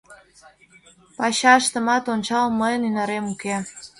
Пачаштымат 1.17 2.03
ончал, 2.13 2.47
мыйын 2.59 2.81
ӱнарем 2.89 3.25
уке. 3.33 3.55